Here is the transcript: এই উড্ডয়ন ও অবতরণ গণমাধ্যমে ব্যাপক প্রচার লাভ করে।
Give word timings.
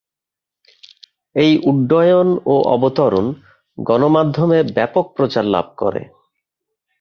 এই 1.35 1.51
উড্ডয়ন 1.63 2.29
ও 2.45 2.55
অবতরণ 2.67 3.25
গণমাধ্যমে 3.77 4.59
ব্যাপক 4.75 5.05
প্রচার 5.15 5.45
লাভ 5.45 5.67
করে। 5.77 6.01